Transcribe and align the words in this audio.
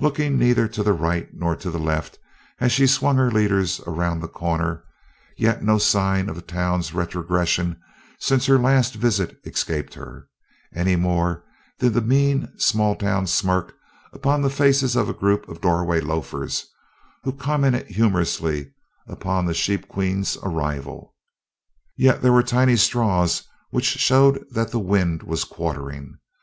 Looking 0.00 0.38
neither 0.38 0.68
to 0.68 0.82
the 0.82 0.92
right 0.92 1.30
nor 1.32 1.56
to 1.56 1.70
the 1.70 1.78
left 1.78 2.18
as 2.60 2.72
she 2.72 2.86
swung 2.86 3.16
her 3.16 3.30
leaders 3.30 3.80
around 3.86 4.20
the 4.20 4.28
corner, 4.28 4.84
yet 5.38 5.64
no 5.64 5.78
sign 5.78 6.28
of 6.28 6.36
the 6.36 6.42
town's 6.42 6.92
retrogression 6.92 7.80
since 8.18 8.44
her 8.44 8.58
last 8.58 8.92
visit 8.96 9.40
escaped 9.46 9.94
her 9.94 10.28
any 10.74 10.94
more 10.94 11.42
than 11.78 11.90
did 11.90 11.94
the 12.02 12.06
mean 12.06 12.52
small 12.58 12.94
town 12.94 13.26
smirk 13.26 13.72
upon 14.12 14.42
the 14.42 14.50
faces 14.50 14.94
of 14.94 15.08
a 15.08 15.14
group 15.14 15.48
of 15.48 15.62
doorway 15.62 16.02
loafers, 16.02 16.66
who 17.22 17.32
commented 17.32 17.86
humorously 17.86 18.74
upon 19.06 19.46
the 19.46 19.54
"Sheep 19.54 19.88
Queen's" 19.88 20.36
arrival. 20.42 21.14
Yet 21.96 22.20
there 22.20 22.32
were 22.34 22.42
tiny 22.42 22.76
straws 22.76 23.44
which 23.70 23.86
showed 23.86 24.44
that 24.50 24.70
the 24.70 24.78
wind 24.78 25.22
was 25.22 25.44
quartering. 25.44 26.18